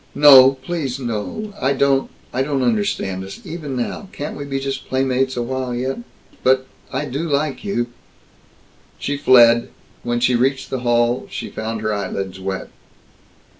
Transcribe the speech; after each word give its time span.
"No! 0.15 0.53
Please 0.63 0.99
no! 0.99 1.53
I 1.61 1.73
don't 1.73 2.09
I 2.33 2.41
don't 2.41 2.63
understand 2.63 3.23
us, 3.23 3.39
even 3.45 3.75
now. 3.75 4.07
Can't 4.11 4.35
we 4.35 4.45
be 4.45 4.59
just 4.59 4.87
playmates 4.87 5.37
a 5.37 5.43
while 5.43 5.75
yet? 5.75 5.99
But 6.41 6.65
I 6.91 7.05
do 7.05 7.19
like 7.29 7.63
you!" 7.63 7.85
She 8.97 9.15
fled. 9.15 9.69
When 10.01 10.19
she 10.19 10.33
reached 10.33 10.71
the 10.71 10.79
hall 10.79 11.27
she 11.29 11.51
found 11.51 11.81
her 11.81 11.93
eyelids 11.93 12.39
wet. 12.39 12.69